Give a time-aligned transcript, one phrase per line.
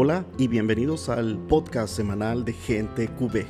[0.00, 3.46] Hola y bienvenidos al podcast semanal de Gente QB.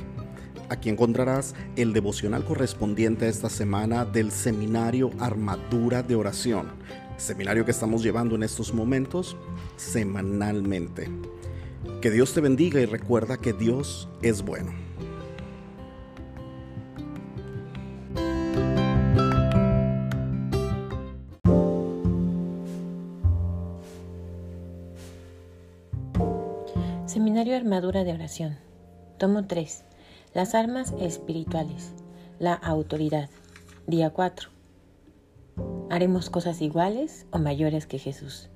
[0.69, 6.69] Aquí encontrarás el devocional correspondiente a esta semana del seminario Armadura de Oración,
[7.17, 9.37] seminario que estamos llevando en estos momentos
[9.75, 11.07] semanalmente.
[12.01, 14.88] Que Dios te bendiga y recuerda que Dios es bueno.
[27.09, 28.59] Seminario Armadura de Oración.
[29.17, 29.83] Tomo 3.
[30.35, 31.91] Las armas espirituales.
[32.37, 33.31] La autoridad.
[33.87, 34.49] Día 4.
[35.89, 38.51] ¿Haremos cosas iguales o mayores que Jesús?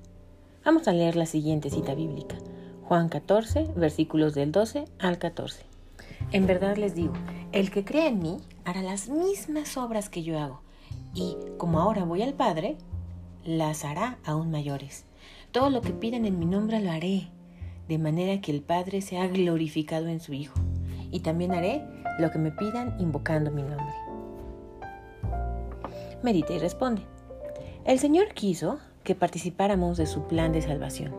[0.64, 2.36] Vamos a leer la siguiente cita bíblica.
[2.84, 5.64] Juan 14, versículos del 12 al 14.
[6.30, 7.14] En verdad les digo,
[7.50, 10.60] el que cree en mí hará las mismas obras que yo hago,
[11.12, 12.76] y como ahora voy al Padre,
[13.44, 15.06] las hará aún mayores.
[15.50, 17.33] Todo lo que pidan en mi nombre lo haré
[17.88, 20.58] de manera que el Padre sea glorificado en su Hijo.
[21.10, 21.82] Y también haré
[22.18, 23.94] lo que me pidan invocando mi nombre.
[26.22, 27.02] Medita y responde.
[27.84, 31.14] El Señor quiso que participáramos de su plan de salvación.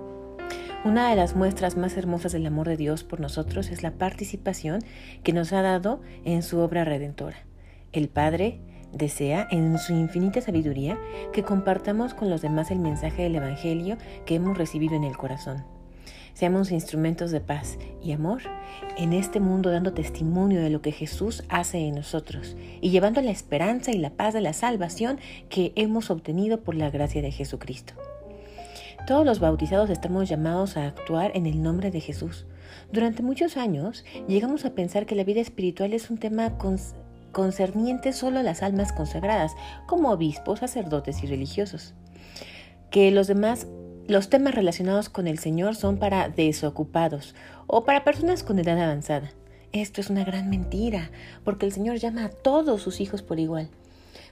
[0.84, 4.84] Una de las muestras más hermosas del amor de Dios por nosotros es la participación
[5.24, 7.38] que nos ha dado en su obra redentora.
[7.92, 8.60] El Padre
[8.92, 10.98] desea, en su infinita sabiduría,
[11.34, 15.75] que compartamos con los demás el mensaje del Evangelio que hemos recibido en el corazón.
[16.36, 18.42] Seamos instrumentos de paz y amor
[18.98, 23.32] en este mundo dando testimonio de lo que Jesús hace en nosotros y llevando la
[23.32, 27.94] esperanza y la paz de la salvación que hemos obtenido por la gracia de Jesucristo.
[29.08, 32.46] Todos los bautizados estamos llamados a actuar en el nombre de Jesús.
[32.92, 36.58] Durante muchos años llegamos a pensar que la vida espiritual es un tema
[37.32, 39.54] concerniente solo a las almas consagradas,
[39.88, 41.94] como obispos, sacerdotes y religiosos.
[42.92, 43.68] Que los demás
[44.08, 47.34] los temas relacionados con el Señor son para desocupados
[47.66, 49.32] o para personas con edad avanzada.
[49.72, 51.10] Esto es una gran mentira,
[51.44, 53.70] porque el Señor llama a todos sus hijos por igual.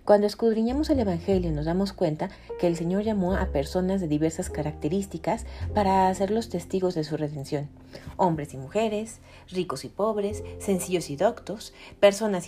[0.05, 2.29] Cuando escudriñamos el Evangelio nos damos cuenta
[2.59, 7.69] que el Señor llamó a personas de diversas características para hacerlos testigos de su redención.
[8.17, 12.47] Hombres y mujeres, ricos y pobres, sencillos y doctos, personas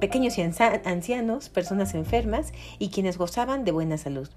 [0.00, 4.28] pequeños y ancianos, personas enfermas y quienes gozaban de buena salud.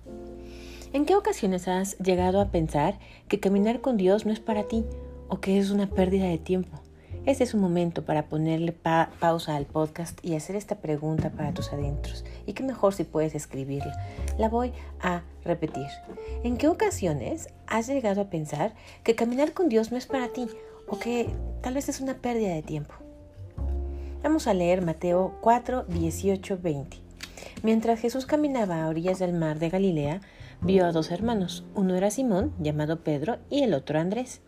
[0.93, 4.85] ¿En qué ocasiones has llegado a pensar que caminar con Dios no es para ti
[5.27, 6.79] o que es una pérdida de tiempo?
[7.25, 11.73] Este es un momento para ponerle pausa al podcast y hacer esta pregunta para tus
[11.73, 12.23] adentros.
[12.45, 13.93] Y qué mejor si puedes escribirla.
[14.37, 14.71] La voy
[15.01, 15.87] a repetir.
[16.45, 20.47] ¿En qué ocasiones has llegado a pensar que caminar con Dios no es para ti
[20.87, 21.29] o que
[21.61, 22.93] tal vez es una pérdida de tiempo?
[24.23, 26.97] Vamos a leer Mateo 4, 18, 20.
[27.61, 30.21] Mientras Jesús caminaba a orillas del mar de Galilea,
[30.61, 31.65] vio a dos hermanos.
[31.75, 34.41] Uno era Simón, llamado Pedro, y el otro Andrés.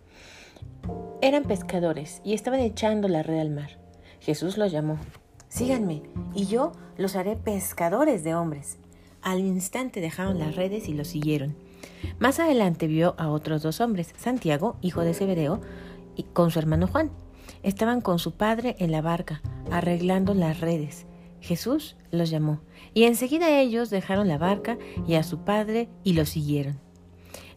[1.21, 3.77] Eran pescadores y estaban echando la red al mar.
[4.19, 4.97] Jesús los llamó.
[5.47, 6.03] Síganme,
[6.33, 8.77] y yo los haré pescadores de hombres.
[9.21, 11.55] Al instante dejaron las redes y los siguieron.
[12.19, 15.61] Más adelante vio a otros dos hombres, Santiago, hijo de Zebedeo,
[16.15, 17.11] y con su hermano Juan.
[17.63, 19.41] Estaban con su padre en la barca,
[19.71, 21.05] arreglando las redes.
[21.41, 22.61] Jesús los llamó,
[22.93, 24.77] y enseguida ellos dejaron la barca
[25.07, 26.79] y a su padre y lo siguieron.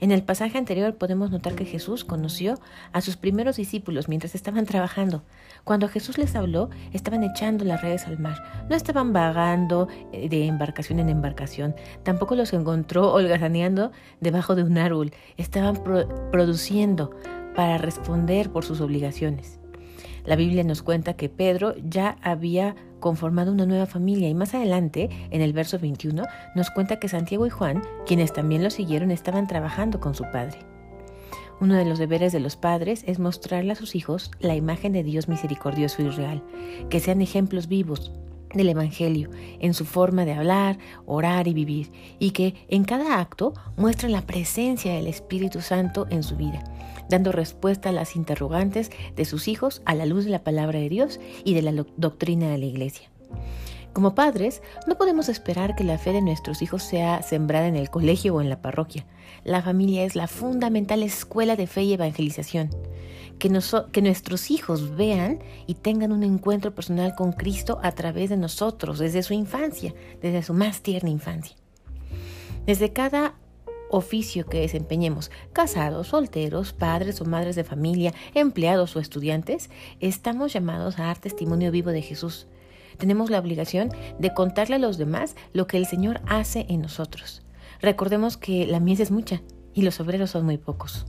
[0.02, 2.58] En el pasaje anterior podemos notar que Jesús conoció
[2.92, 5.22] a sus primeros discípulos mientras estaban trabajando.
[5.62, 8.66] Cuando Jesús les habló, estaban echando las redes al mar.
[8.68, 11.76] No estaban vagando eh, de embarcación en embarcación.
[12.02, 15.12] Tampoco los encontró holgazaneando debajo de un árbol.
[15.36, 15.80] Estaban
[16.32, 17.12] produciendo
[17.54, 19.61] para responder por sus obligaciones.
[20.24, 25.10] La Biblia nos cuenta que Pedro ya había conformado una nueva familia y más adelante,
[25.30, 26.24] en el verso 21,
[26.54, 30.58] nos cuenta que Santiago y Juan, quienes también lo siguieron, estaban trabajando con su padre.
[31.60, 35.02] Uno de los deberes de los padres es mostrarle a sus hijos la imagen de
[35.02, 36.42] Dios misericordioso y real,
[36.88, 38.12] que sean ejemplos vivos
[38.54, 39.30] del Evangelio
[39.60, 44.22] en su forma de hablar, orar y vivir, y que en cada acto muestren la
[44.22, 46.62] presencia del Espíritu Santo en su vida,
[47.08, 50.88] dando respuesta a las interrogantes de sus hijos a la luz de la palabra de
[50.88, 53.08] Dios y de la doctrina de la Iglesia.
[53.92, 57.90] Como padres, no podemos esperar que la fe de nuestros hijos sea sembrada en el
[57.90, 59.04] colegio o en la parroquia.
[59.44, 62.70] La familia es la fundamental escuela de fe y evangelización
[63.42, 69.00] que, nuestros hijos vean y tengan un encuentro personal con Cristo a través de nosotros,
[69.00, 71.56] desde su infancia, desde su más tierna infancia.
[72.66, 73.34] Desde cada
[73.90, 81.00] oficio que desempeñemos, casados, solteros, padres o madres de familia, empleados o estudiantes, estamos llamados
[81.00, 82.46] a dar testimonio vivo de Jesús.
[82.96, 83.90] Tenemos la obligación
[84.20, 87.42] de contarle a los demás lo que el Señor hace en nosotros.
[87.80, 89.42] Recordemos que la mies es mucha
[89.74, 91.06] y los obreros son muy pocos.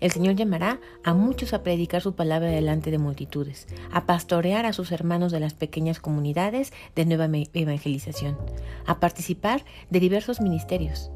[0.00, 4.72] El Señor llamará a muchos a predicar su palabra delante de multitudes, a pastorear a
[4.72, 8.36] sus hermanos de las pequeñas comunidades de nueva evangelización,
[8.86, 11.10] a participar de diversos ministerios.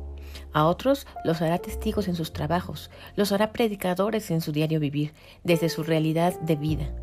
[0.53, 5.13] A otros los hará testigos en sus trabajos, los hará predicadores en su diario vivir,
[5.45, 6.95] desde su realidad de vida.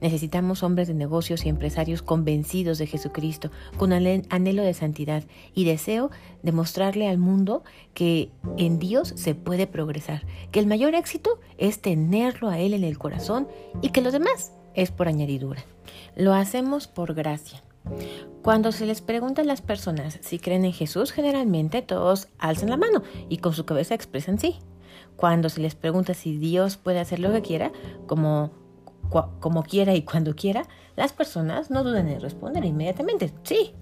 [0.00, 5.24] Necesitamos hombres de negocios y empresarios convencidos de Jesucristo, con anhelo de santidad
[5.54, 6.10] y deseo
[6.42, 7.62] de mostrarle al mundo
[7.94, 12.84] que en Dios se puede progresar, que el mayor éxito es tenerlo a Él en
[12.84, 13.48] el corazón
[13.82, 15.62] y que lo demás es por añadidura.
[16.16, 17.62] Lo hacemos por gracia.
[18.42, 22.76] Cuando se les pregunta a las personas si creen en Jesús, generalmente todos alzan la
[22.76, 24.58] mano y con su cabeza expresan sí.
[25.16, 27.72] Cuando se les pregunta si Dios puede hacer lo que quiera,
[28.06, 28.50] como
[29.10, 30.62] como quiera y cuando quiera,
[30.96, 33.74] las personas no dudan en responder inmediatamente, sí.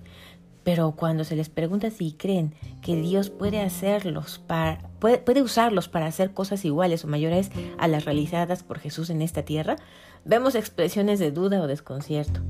[0.65, 5.89] Pero cuando se les pregunta si creen que Dios puede hacerlos para, puede, puede usarlos
[5.89, 9.77] para hacer cosas iguales o mayores a las realizadas por Jesús en esta tierra,
[10.25, 12.41] vemos expresiones de duda o desconcierto.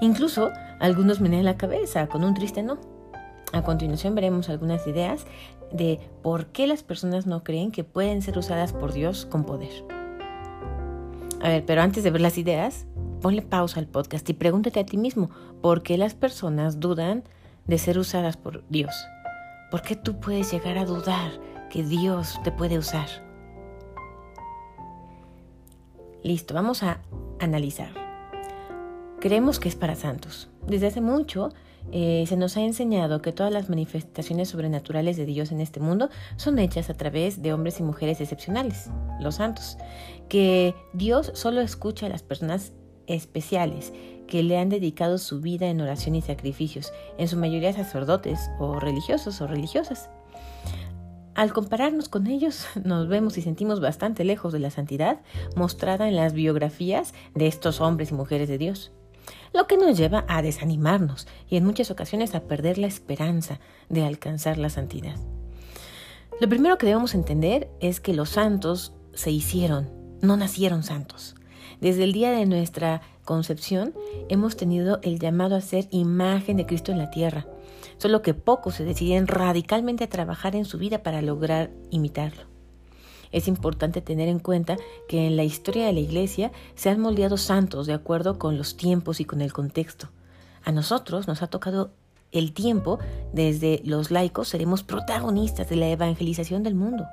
[0.00, 0.50] Incluso
[0.80, 2.78] algunos menean la cabeza con un triste no.
[3.52, 5.26] A continuación veremos algunas ideas
[5.72, 9.97] de por qué las personas no creen que pueden ser usadas por Dios con poder.
[11.40, 12.86] A ver, pero antes de ver las ideas,
[13.20, 15.30] ponle pausa al podcast y pregúntate a ti mismo,
[15.60, 17.24] ¿por qué las personas dudan
[17.66, 18.94] de ser usadas por Dios?
[19.70, 21.30] ¿Por qué tú puedes llegar a dudar
[21.70, 23.08] que Dios te puede usar?
[26.22, 27.00] Listo, vamos a
[27.38, 27.90] analizar.
[29.20, 30.48] Creemos que es para santos.
[30.66, 31.50] Desde hace mucho
[31.90, 36.10] eh, se nos ha enseñado que todas las manifestaciones sobrenaturales de Dios en este mundo
[36.36, 38.90] son hechas a través de hombres y mujeres excepcionales,
[39.20, 39.78] los santos,
[40.28, 42.72] que Dios solo escucha a las personas
[43.06, 43.92] especiales
[44.26, 48.78] que le han dedicado su vida en oración y sacrificios, en su mayoría sacerdotes o
[48.78, 50.10] religiosos o religiosas.
[51.34, 55.20] Al compararnos con ellos, nos vemos y sentimos bastante lejos de la santidad
[55.56, 58.92] mostrada en las biografías de estos hombres y mujeres de Dios
[59.52, 64.04] lo que nos lleva a desanimarnos y en muchas ocasiones a perder la esperanza de
[64.04, 65.16] alcanzar la santidad.
[66.40, 69.90] Lo primero que debemos entender es que los santos se hicieron,
[70.22, 71.34] no nacieron santos.
[71.80, 73.94] Desde el día de nuestra concepción
[74.28, 77.46] hemos tenido el llamado a ser imagen de Cristo en la tierra,
[77.98, 82.47] solo que pocos se deciden radicalmente a trabajar en su vida para lograr imitarlo.
[83.32, 84.76] Es importante tener en cuenta
[85.08, 88.76] que en la historia de la Iglesia se han moldeado santos de acuerdo con los
[88.76, 90.08] tiempos y con el contexto.
[90.64, 91.90] A nosotros nos ha tocado
[92.30, 92.98] el tiempo,
[93.32, 97.06] desde los laicos seremos protagonistas de la evangelización del mundo.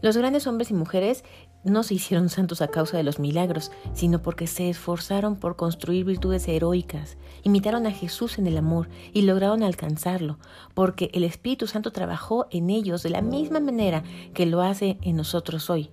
[0.00, 1.24] Los grandes hombres y mujeres
[1.64, 6.04] no se hicieron santos a causa de los milagros, sino porque se esforzaron por construir
[6.04, 10.38] virtudes heroicas, imitaron a Jesús en el amor y lograron alcanzarlo,
[10.74, 14.02] porque el Espíritu Santo trabajó en ellos de la misma manera
[14.34, 15.90] que lo hace en nosotros hoy.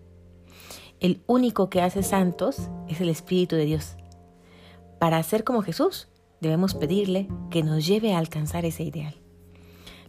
[1.00, 3.96] El único que hace santos es el Espíritu de Dios.
[5.00, 6.08] Para ser como Jesús,
[6.40, 9.16] debemos pedirle que nos lleve a alcanzar ese ideal.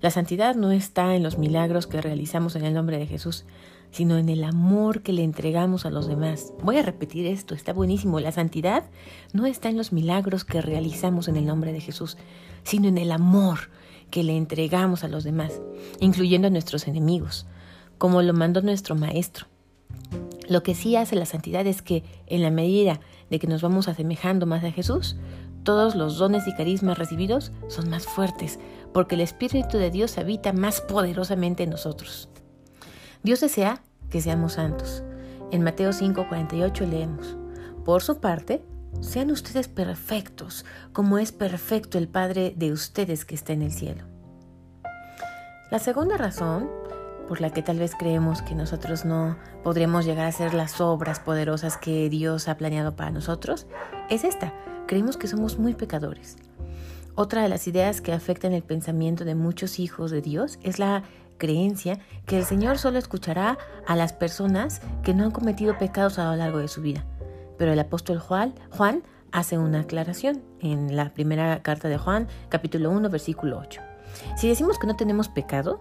[0.00, 3.46] La santidad no está en los milagros que realizamos en el nombre de Jesús,
[3.90, 6.52] sino en el amor que le entregamos a los demás.
[6.62, 8.20] Voy a repetir esto, está buenísimo.
[8.20, 8.84] La santidad
[9.32, 12.16] no está en los milagros que realizamos en el nombre de Jesús,
[12.62, 13.70] sino en el amor
[14.10, 15.60] que le entregamos a los demás,
[16.00, 17.46] incluyendo a nuestros enemigos,
[17.99, 19.46] como lo mandó nuestro Maestro.
[20.49, 23.88] Lo que sí hace la santidad es que, en la medida de que nos vamos
[23.88, 25.16] asemejando más a Jesús,
[25.64, 28.61] todos los dones y carismas recibidos son más fuertes,
[28.92, 32.28] porque el Espíritu de Dios habita más poderosamente en nosotros.
[33.26, 35.02] Dios desea que seamos santos.
[35.50, 37.37] En Mateo 5:48 leemos,
[37.85, 38.64] Por su parte,
[39.00, 44.04] sean ustedes perfectos, como es perfecto el Padre de ustedes que está en el cielo.
[45.73, 46.71] La segunda razón
[47.26, 51.18] por la que tal vez creemos que nosotros no podremos llegar a ser las obras
[51.18, 53.66] poderosas que Dios ha planeado para nosotros
[54.09, 54.54] es esta.
[54.87, 56.37] Creemos que somos muy pecadores.
[57.16, 61.02] Otra de las ideas que afectan el pensamiento de muchos hijos de Dios es la
[61.38, 66.31] creencia que el Señor solo escuchará a las personas que no han cometido pecados a
[66.31, 67.05] lo largo de su vida.
[67.59, 68.55] Pero el apóstol Juan,
[69.33, 73.81] hace una aclaración en la primera carta de Juan, capítulo 1, versículo 8.
[74.37, 75.81] Si decimos que no tenemos pecado,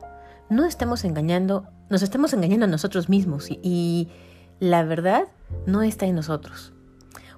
[0.49, 4.09] no estamos engañando, nos estamos engañando a nosotros mismos y
[4.59, 5.27] la verdad
[5.65, 6.73] no está en nosotros.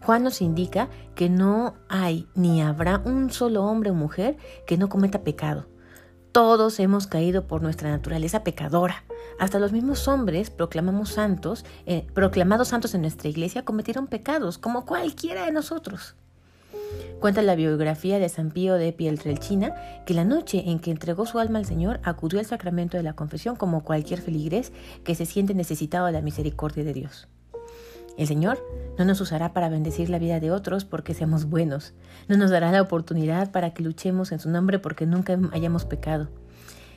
[0.01, 4.89] Juan nos indica que no hay ni habrá un solo hombre o mujer que no
[4.89, 5.67] cometa pecado.
[6.37, 9.03] Todos hemos caído por nuestra naturaleza pecadora.
[9.39, 14.85] Hasta los mismos hombres proclamamos santos, eh, proclamados santos en nuestra iglesia, cometieron pecados, como
[14.85, 16.13] cualquiera de nosotros.
[17.19, 19.73] Cuenta la biografía de San Pío de Pietrelcina
[20.05, 23.13] que la noche en que entregó su alma al Señor acudió al sacramento de la
[23.13, 24.71] confesión como cualquier feligrés
[25.03, 27.27] que se siente necesitado de la misericordia de Dios.
[28.17, 28.63] El Señor
[28.97, 31.93] no nos usará para bendecir la vida de otros porque seamos buenos,
[32.27, 36.29] no nos dará la oportunidad para que luchemos en su nombre porque nunca hayamos pecado.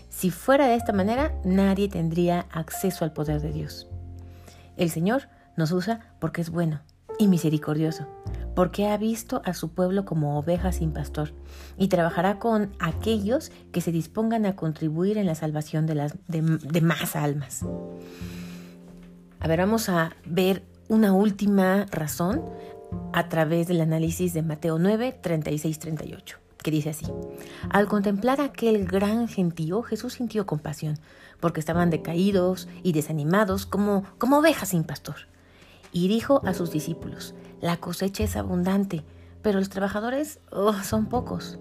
[0.08, 3.86] Si fuera de esta manera, nadie tendría acceso al poder de Dios.
[4.76, 6.80] El Señor nos usa porque es bueno
[7.18, 8.06] y misericordioso,
[8.54, 11.34] porque ha visto a su pueblo como ovejas sin pastor,
[11.76, 16.80] y trabajará con aquellos que se dispongan a contribuir en la salvación de, las, de,
[16.80, 17.66] más almas.
[19.38, 22.44] A ver, vamos a ver una última razón
[23.12, 27.06] a través del análisis de Mateo 9, 36, 38, que dice así.
[27.70, 30.98] Al contemplar aquel gran gentío, Jesús sintió compasión,
[31.38, 35.14] porque estaban decaídos y desanimados como, como ovejas sin pastor.
[35.92, 39.04] Y dijo a sus discípulos, la cosecha es abundante,
[39.42, 41.60] pero los trabajadores oh, son pocos.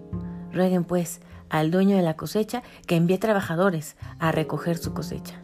[0.52, 1.20] Rueguen pues
[1.50, 5.40] al dueño de la cosecha que envíe trabajadores a recoger su cosecha.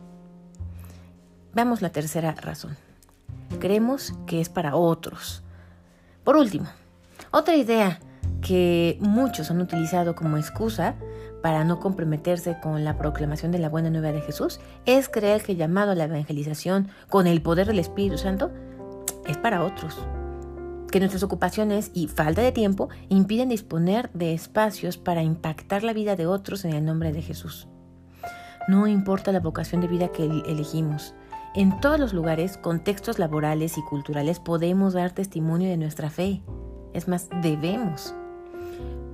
[1.55, 2.77] Veamos la tercera razón.
[3.61, 5.43] Creemos que es para otros.
[6.25, 6.67] Por último,
[7.31, 8.01] otra idea
[8.41, 10.97] que muchos han utilizado como excusa
[11.43, 15.53] para no comprometerse con la proclamación de la buena nueva de Jesús es creer que
[15.53, 18.51] el llamado a la evangelización con el poder del Espíritu Santo
[19.27, 19.97] es para otros
[20.91, 26.17] que nuestras ocupaciones y falta de tiempo impiden disponer de espacios para impactar la vida
[26.17, 27.69] de otros en el nombre de Jesús.
[28.69, 31.15] No importa la vocación de vida que elegimos.
[31.57, 36.43] En todos los lugares, contextos laborales y culturales podemos dar testimonio de nuestra fe.
[36.93, 38.15] Es más, debemos.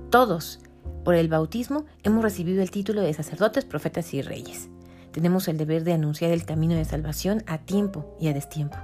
[0.09, 0.59] Todos,
[1.05, 4.67] por el bautismo, hemos recibido el título de sacerdotes, profetas y reyes.
[5.13, 8.75] Tenemos el deber de anunciar el camino de salvación a tiempo y a destiempo.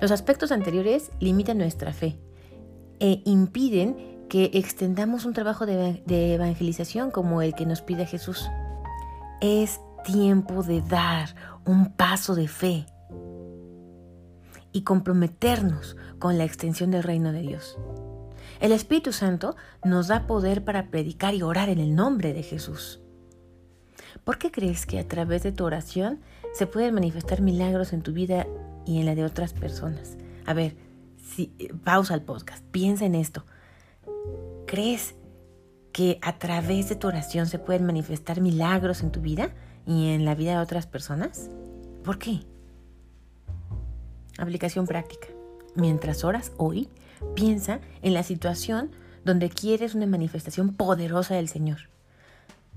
[0.00, 2.16] Los aspectos anteriores limitan nuestra fe
[2.98, 8.48] e impiden que extendamos un trabajo de, evangelización como el que nos pide Jesús.
[9.42, 12.86] Es tiempo de dar un paso de fe
[14.72, 17.78] y comprometernos con la extensión del reino de Dios.
[18.60, 23.00] El Espíritu Santo nos da poder para predicar y orar en el nombre de Jesús.
[24.24, 26.20] ¿Por qué crees que a través de tu oración
[26.52, 28.46] se pueden manifestar milagros en tu vida
[28.84, 30.16] y en la de otras personas.
[30.46, 30.76] A ver,
[31.22, 31.46] si,
[31.84, 33.44] pausa el podcast, piensa en esto.
[34.66, 35.14] ¿Crees
[35.92, 39.50] que a través de tu oración se pueden manifestar milagros en tu vida
[39.86, 41.50] y en la vida de otras personas?
[42.04, 42.40] ¿Por qué?
[44.38, 45.28] Aplicación práctica.
[45.74, 46.88] Mientras oras hoy,
[47.34, 48.90] piensa en la situación
[49.24, 51.88] donde quieres una manifestación poderosa del Señor.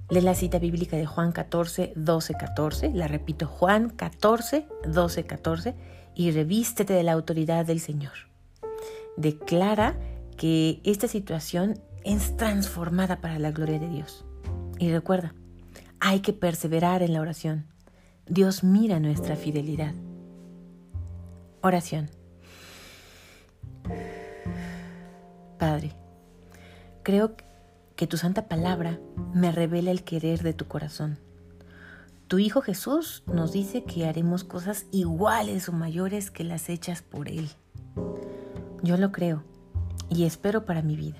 [0.10, 2.92] Lee la cita bíblica de Juan 14, 12, 14.
[2.94, 5.76] La repito, Juan 14, 12, 14
[6.14, 8.14] y revístete de la autoridad del Señor.
[9.18, 9.98] Declara
[10.38, 14.26] que esta situación es transformada para la gloria de Dios.
[14.78, 15.34] Y recuerda,
[16.00, 17.66] hay que perseverar en la oración.
[18.28, 19.94] Dios mira nuestra fidelidad.
[21.62, 22.10] Oración.
[25.58, 25.94] Padre,
[27.04, 27.36] creo
[27.96, 29.00] que tu santa palabra
[29.34, 31.18] me revela el querer de tu corazón
[32.28, 37.30] tu Hijo Jesús nos dice que haremos cosas iguales o mayores que las hechas por
[37.30, 37.50] Él.
[38.82, 39.44] Yo lo creo
[40.10, 41.18] y espero para mi vida.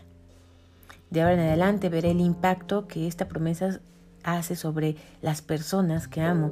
[1.12, 3.80] De ahora en adelante veré el impacto que esta promesa
[4.26, 6.52] hace sobre las personas que amo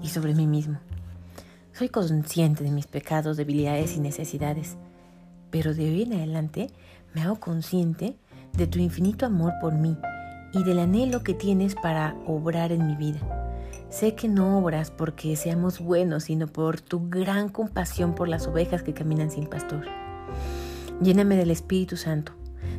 [0.00, 0.78] y sobre mí mismo.
[1.72, 4.76] Soy consciente de mis pecados, debilidades y necesidades,
[5.50, 6.68] pero de hoy en adelante
[7.14, 8.16] me hago consciente
[8.56, 9.96] de tu infinito amor por mí
[10.52, 13.20] y del anhelo que tienes para obrar en mi vida.
[13.90, 18.82] Sé que no obras porque seamos buenos, sino por tu gran compasión por las ovejas
[18.82, 19.86] que caminan sin pastor.
[21.00, 22.32] Lléname del Espíritu Santo.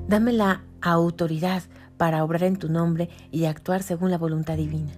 [0.07, 1.63] Dame la autoridad
[1.99, 4.93] para obrar en tu nombre y actuar según la voluntad divina.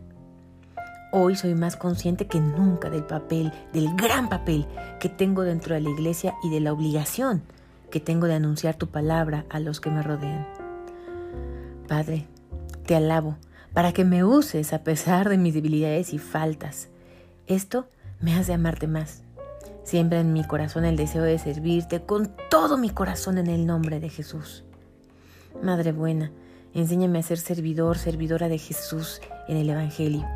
[1.11, 4.67] Hoy soy más consciente que nunca del papel, del gran papel
[4.99, 7.41] que tengo dentro de la iglesia y de la obligación
[7.89, 10.47] que tengo de anunciar tu palabra a los que me rodean.
[11.87, 12.27] Padre,
[12.85, 13.35] te alabo
[13.73, 16.87] para que me uses a pesar de mis debilidades y faltas.
[17.47, 17.87] Esto
[18.21, 19.23] me hace amarte más.
[19.83, 23.99] Siembra en mi corazón el deseo de servirte con todo mi corazón en el nombre
[23.99, 24.63] de Jesús.
[25.63, 26.31] Madre buena,
[26.73, 30.27] enséñame a ser servidor, servidora de Jesús en el Evangelio.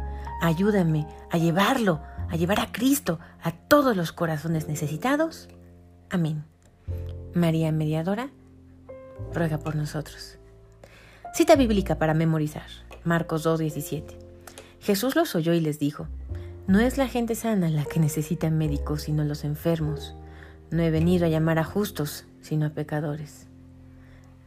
[0.41, 5.47] Ayúdame a llevarlo, a llevar a Cristo a todos los corazones necesitados.
[6.09, 6.43] Amén.
[7.33, 8.29] María Mediadora,
[9.33, 10.37] ruega por nosotros.
[11.33, 12.67] Cita bíblica para memorizar.
[13.03, 14.03] Marcos 2.17.
[14.79, 16.07] Jesús los oyó y les dijo,
[16.67, 20.15] No es la gente sana la que necesita médicos, sino los enfermos.
[20.71, 23.47] No he venido a llamar a justos, sino a pecadores.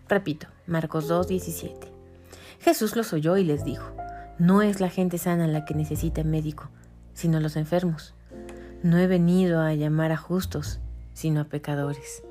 [0.08, 1.72] Repito, Marcos 2.17.
[2.60, 3.90] Jesús los oyó y les dijo,
[4.38, 6.68] no es la gente sana la que necesita médico,
[7.14, 8.14] sino los enfermos.
[8.82, 10.78] No he venido a llamar a justos,
[11.14, 12.22] sino a pecadores.